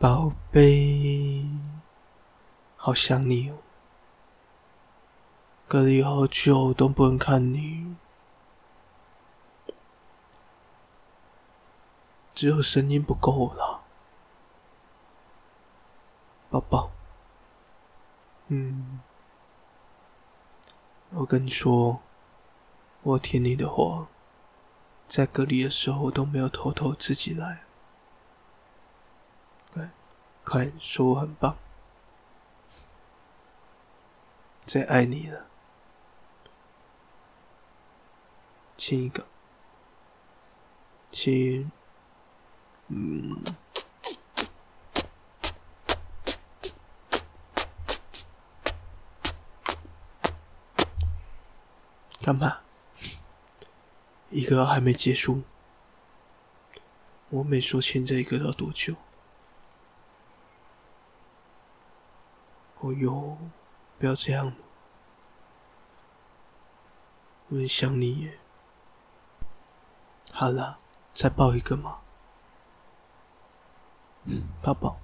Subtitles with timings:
[0.00, 1.46] 宝贝，
[2.74, 3.58] 好想你哦！
[5.68, 7.94] 隔离好久都不能看你，
[12.34, 13.82] 只有声音不够了，
[16.48, 16.90] 宝宝。
[18.46, 19.00] 嗯，
[21.10, 22.00] 我跟你说，
[23.02, 24.06] 我听你的话，
[25.10, 27.64] 在隔离的时候我都没有偷偷自己来。
[30.44, 31.56] 快说我很棒，
[34.66, 35.46] 最爱你了，
[38.76, 39.24] 亲一个，
[41.12, 41.70] 亲，
[42.88, 43.40] 嗯，
[52.20, 52.58] 干嘛？
[54.30, 55.42] 一个还没结束，
[57.28, 58.96] 我没说亲这一个要多久。
[62.80, 63.36] 哦哟，
[63.98, 64.54] 不要这样，
[67.48, 68.38] 我很想你耶。
[70.32, 70.78] 好了，
[71.12, 71.98] 再抱一个嘛，
[74.24, 74.98] 嗯，抱抱。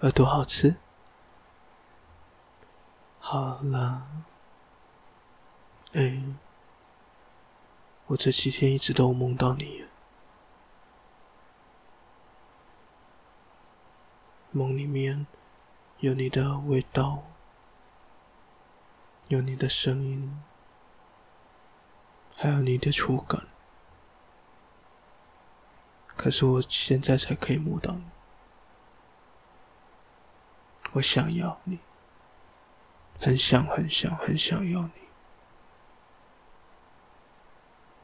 [0.00, 0.76] 耳朵好吃。
[3.20, 4.06] 好了，
[5.92, 6.22] 哎，
[8.06, 9.87] 我这几天一直都梦到你。
[14.50, 15.26] 梦里面
[15.98, 17.22] 有你的味道，
[19.28, 20.42] 有你的声音，
[22.36, 23.46] 还有你的触感。
[26.16, 28.04] 可是我现在才可以摸到你，
[30.92, 31.78] 我想要你，
[33.20, 34.92] 很想很想很想要你。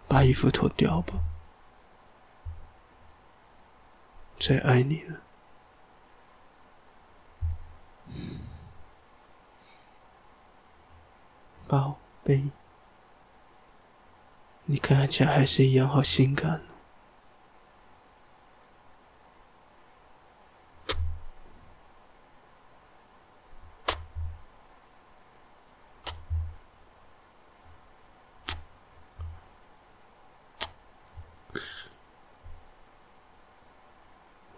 [0.07, 1.15] 把衣服脱掉吧，
[4.39, 5.24] 最爱你了。
[11.67, 12.51] 宝贝，
[14.67, 16.61] 你看起来还是一样好性感。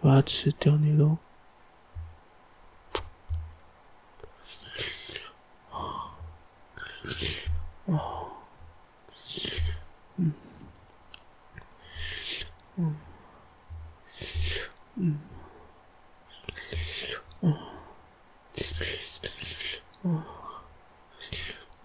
[0.01, 1.17] 我要吃掉你喽！
[14.97, 15.21] 음.
[17.41, 17.47] 어.
[20.03, 20.23] 어.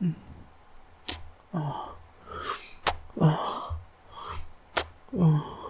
[0.00, 0.16] 음.
[1.52, 1.94] 어.
[3.18, 3.26] 어.
[5.12, 5.62] 어.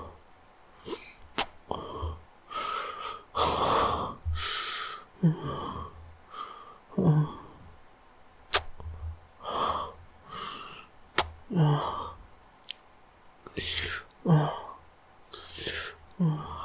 [16.25, 16.62] Oh.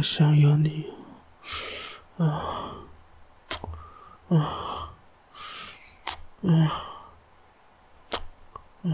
[0.00, 0.90] 我想要你，
[2.16, 2.72] 啊，
[4.30, 4.90] 啊，
[6.40, 6.48] 啊，
[8.82, 8.88] 啊，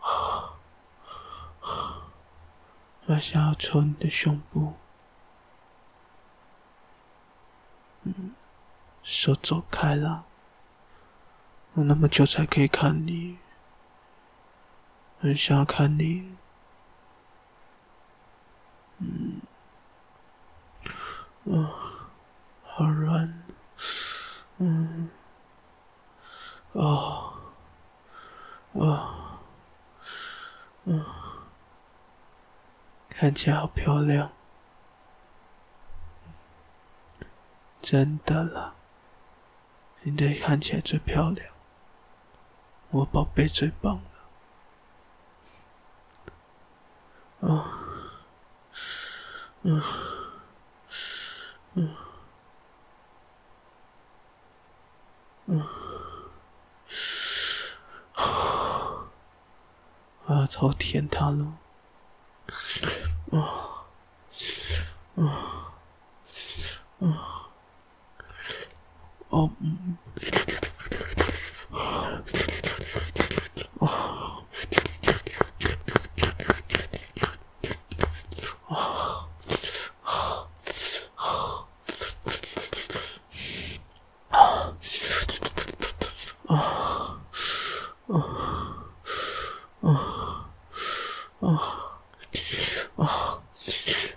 [0.00, 0.46] 啊
[3.06, 4.74] 我想要抽你的胸部，
[8.04, 8.32] 嗯，
[9.02, 10.24] 手走开了，
[11.72, 13.38] 我那么久才可以看你，
[15.18, 16.36] 很想要看你。
[18.98, 19.40] 嗯，
[21.44, 22.08] 啊，
[22.64, 23.42] 好软，
[24.58, 25.10] 嗯，
[26.72, 27.34] 啊，
[28.74, 29.38] 啊，
[30.84, 31.04] 嗯，
[33.10, 34.32] 看起来好漂亮，
[37.82, 38.74] 真的啦，
[40.02, 41.46] 今天看起来最漂亮，
[42.90, 44.00] 我宝贝最棒
[47.42, 47.75] 了，啊。
[49.68, 49.82] 嗯，
[51.74, 51.96] 嗯，
[55.46, 55.66] 嗯，
[60.26, 61.52] 我要超舔他了，
[63.32, 63.42] 啊，
[65.16, 65.20] 啊，
[67.00, 67.48] 啊，
[69.30, 69.98] 哦，嗯。
[92.96, 93.40] 啊。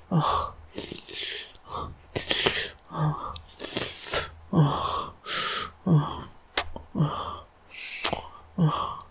[0.09, 0.53] 啊。
[2.89, 2.89] 啊。
[2.89, 3.33] 啊。
[4.51, 5.13] 啊。
[5.83, 6.23] 啊。
[6.95, 7.43] 啊。
[8.55, 9.03] 啊。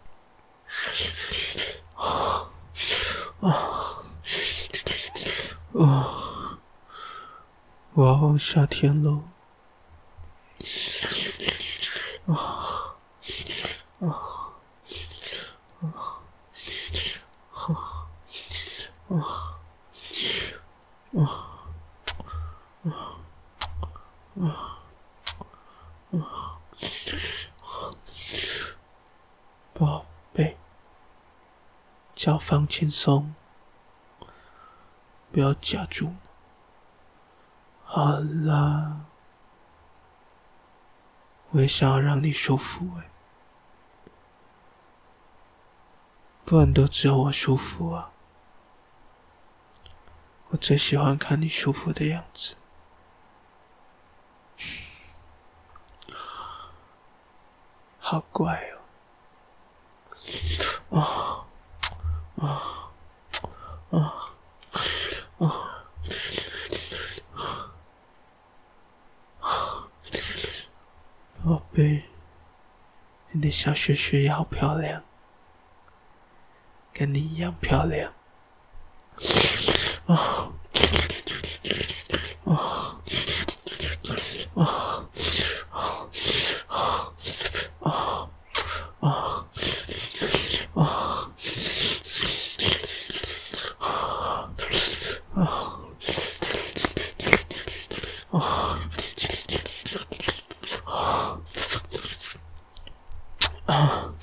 [3.41, 3.53] 啊。
[5.75, 6.59] 啊。
[7.93, 9.23] 我要夏天了。
[12.27, 12.35] 啊。
[14.01, 14.03] 啊。
[14.03, 14.03] 啊。
[17.53, 17.65] 啊。
[19.11, 19.48] 啊。
[32.29, 33.35] 脚放轻松，
[35.33, 36.13] 不要夹住。
[37.85, 39.07] 好啦，
[41.53, 43.09] 我也想要让你舒服哎，
[46.45, 48.11] 不然都只有我舒服啊！
[50.49, 52.57] 我最喜欢看你舒服的样子，
[57.99, 58.71] 好乖
[60.91, 60.99] 哦！
[61.01, 61.28] 啊
[62.41, 62.91] 啊
[63.91, 64.15] 啊
[65.39, 65.45] 啊！
[71.45, 72.05] 宝贝，
[73.31, 75.03] 你的小雪雪也好漂亮，
[76.93, 78.13] 跟你一样漂亮。
[80.07, 80.53] 啊
[82.45, 83.01] 啊啊
[84.55, 85.05] 啊啊
[87.81, 88.31] 啊
[89.01, 89.47] 啊
[90.75, 91.31] 啊
[100.85, 101.41] 啊！
[103.69, 104.15] 啊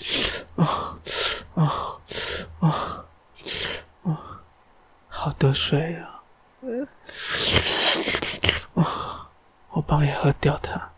[0.55, 0.97] 啊
[1.53, 1.97] 啊
[2.61, 3.05] 啊
[4.03, 4.41] 啊！
[5.07, 6.23] 好多水啊！
[8.73, 9.29] 啊，
[9.69, 10.73] 我帮你喝掉它。
[10.73, 10.91] 啊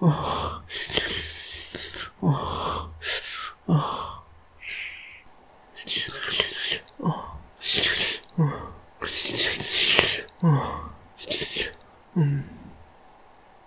[0.00, 0.62] 啊
[2.20, 2.92] 啊
[3.68, 4.12] 啊！
[12.18, 12.44] 嗯，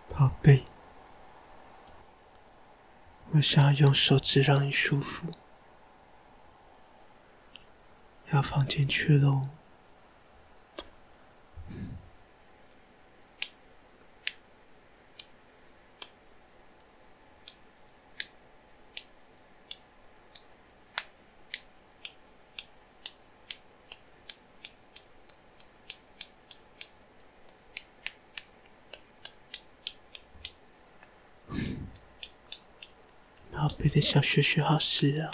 [0.10, 0.64] 宝贝，
[3.40, 5.28] 我想要用手指让你舒服，
[8.34, 9.48] 要放进去喽。
[33.90, 35.32] 宝贝的小雪雪好湿啊，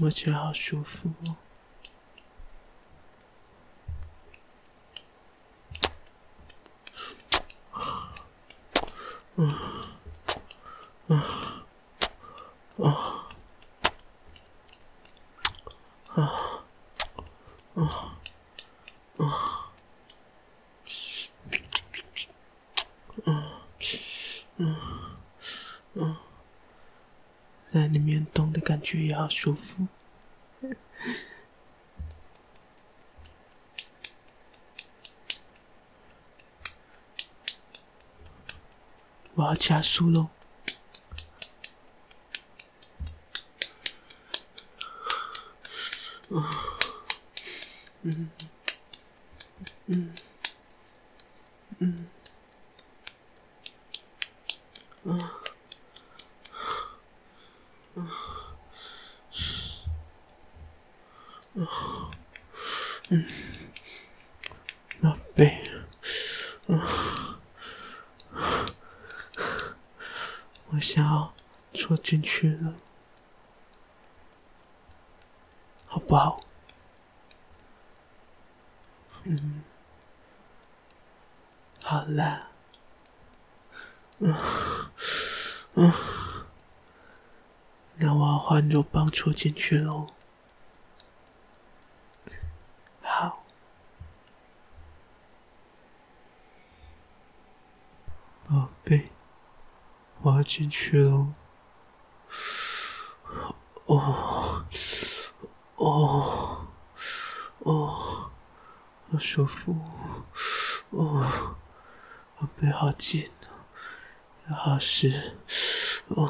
[0.00, 1.36] 摸起来好舒服哦。
[9.36, 9.54] 嗯。
[11.06, 11.22] 嗯。
[12.78, 13.28] 啊
[16.08, 16.16] 啊。
[16.16, 16.20] 啊
[19.18, 19.70] 啊
[23.24, 23.44] 嗯
[24.56, 24.76] 嗯。
[25.98, 26.14] 嗯，
[27.72, 29.88] 在里面动的感觉也好舒服。
[39.34, 40.28] 我要加速喽！
[46.30, 46.44] 嗯
[48.02, 48.30] 嗯
[49.86, 50.14] 嗯
[51.80, 52.06] 嗯
[55.04, 55.28] 嗯。
[57.94, 58.10] 嗯，
[61.54, 61.66] 嗯，
[63.10, 63.24] 嗯，
[65.00, 65.62] 宝贝，
[66.66, 66.78] 嗯，
[70.70, 71.32] 我想要
[71.72, 72.74] 戳进去了，
[75.86, 76.36] 好不好？
[79.24, 79.62] 嗯，
[81.82, 82.50] 好啦，
[84.18, 84.34] 嗯，
[85.74, 85.92] 嗯。
[87.98, 90.08] 那我换肉棒戳进去喽。
[93.00, 93.42] 好，
[98.46, 99.08] 宝贝，
[100.26, 101.24] 我要进去了。
[103.84, 104.66] 哦，
[105.76, 106.66] 哦，
[107.60, 108.30] 哦，
[109.12, 109.72] 好舒服。
[110.90, 111.54] 哦，
[112.38, 113.30] 我背好紧
[114.48, 115.36] 啊，好湿。
[116.08, 116.28] 哦。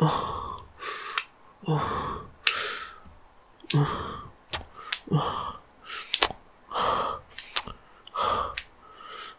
[0.00, 0.06] 啊
[1.66, 1.72] 啊
[3.74, 3.78] 啊
[5.12, 5.60] 啊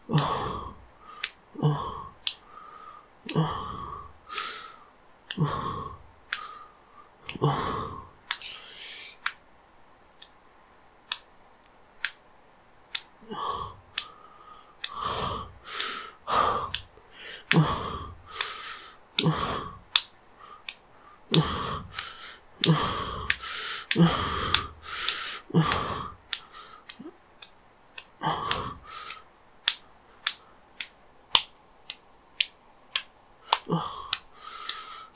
[0.08, 0.35] 啊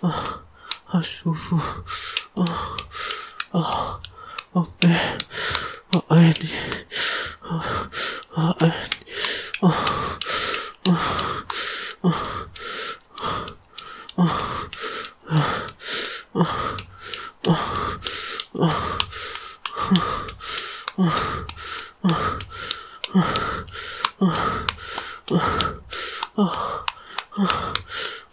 [0.00, 0.40] 啊！
[0.84, 1.56] 好舒服
[2.34, 2.76] 啊
[3.52, 4.00] 啊！
[4.52, 4.88] 宝贝，
[5.92, 6.50] 我爱你，
[7.40, 7.88] 啊
[8.34, 8.79] 啊爱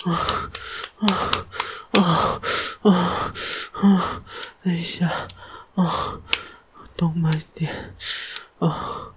[0.05, 0.51] 啊
[0.99, 1.47] 啊
[1.91, 2.41] 啊
[2.83, 3.33] 啊
[3.73, 4.23] 啊！
[4.63, 5.27] 等一下，
[5.75, 6.19] 啊，
[6.95, 7.95] 动慢点，
[8.59, 9.13] 啊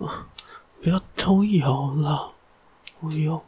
[0.00, 0.26] 啊！
[0.82, 2.34] 不要偷油了，
[3.00, 3.44] 我有，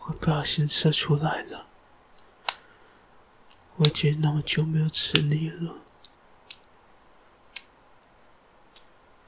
[0.00, 1.66] 我不小心射出来了。
[3.76, 5.74] 我已经那么久没有吃你了，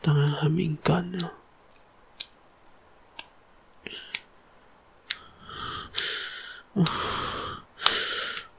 [0.01, 1.35] 当然很敏感了。
[6.81, 6.85] 啊。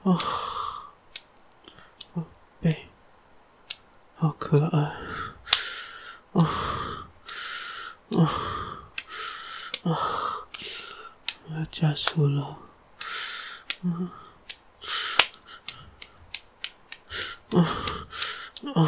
[0.04, 0.18] 啊。
[2.14, 2.24] 宝
[2.62, 2.88] 贝。
[4.16, 4.80] 好可爱。
[6.34, 6.46] 啊。
[8.18, 8.20] 啊。
[9.84, 9.98] 啊。
[11.48, 12.60] 我要加速了。
[13.84, 14.12] 啊。
[17.52, 17.58] 啊。
[18.76, 18.86] 啊。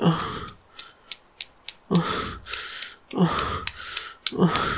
[0.00, 0.06] 啊。
[1.88, 3.30] 啊。
[4.38, 4.73] 啊。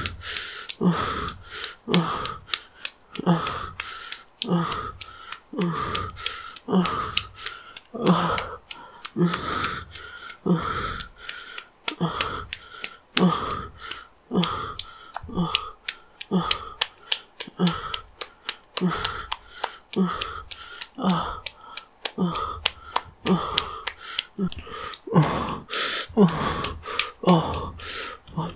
[28.37, 28.51] 哦，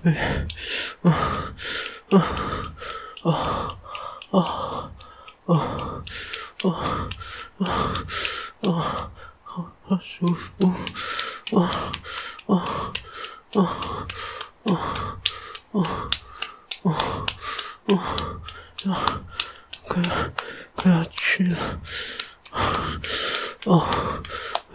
[1.02, 1.10] 啊！
[2.10, 2.18] 啊
[3.22, 3.32] 啊
[4.32, 4.36] 啊
[5.46, 5.52] 啊
[6.62, 6.70] 啊
[7.60, 7.80] 啊
[8.60, 9.10] 啊，
[9.42, 9.52] 好
[9.88, 9.96] 不好？
[11.50, 11.62] 好，
[12.46, 12.48] 哦，
[16.82, 16.86] 哦，哦，
[18.76, 19.04] 谢谢宝
[19.88, 19.96] 贝，
[20.76, 20.92] 对，爱
[21.38, 21.56] 你了，
[22.50, 22.56] 啊，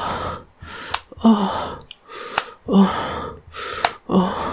[2.65, 2.77] 啊
[4.07, 4.46] 啊